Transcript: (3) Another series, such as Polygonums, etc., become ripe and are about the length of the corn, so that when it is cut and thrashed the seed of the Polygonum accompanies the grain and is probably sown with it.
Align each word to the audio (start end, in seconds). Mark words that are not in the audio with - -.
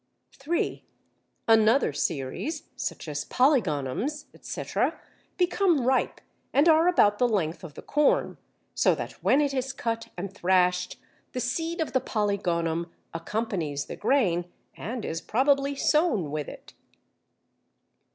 (3) 0.31 0.83
Another 1.47 1.93
series, 1.93 2.63
such 2.75 3.07
as 3.07 3.23
Polygonums, 3.23 4.25
etc., 4.33 4.99
become 5.37 5.85
ripe 5.85 6.21
and 6.51 6.67
are 6.67 6.87
about 6.87 7.19
the 7.19 7.27
length 7.27 7.63
of 7.63 7.75
the 7.75 7.83
corn, 7.83 8.39
so 8.73 8.95
that 8.95 9.11
when 9.23 9.39
it 9.39 9.53
is 9.53 9.71
cut 9.71 10.07
and 10.17 10.33
thrashed 10.33 10.97
the 11.33 11.39
seed 11.39 11.79
of 11.79 11.93
the 11.93 12.01
Polygonum 12.01 12.89
accompanies 13.13 13.85
the 13.85 13.95
grain 13.95 14.51
and 14.75 15.05
is 15.05 15.21
probably 15.21 15.75
sown 15.75 16.31
with 16.31 16.47
it. 16.49 16.73